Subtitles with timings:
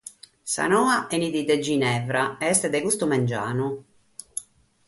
[0.53, 3.67] Sa noa benit dae Ginevra e est de custu mangianu.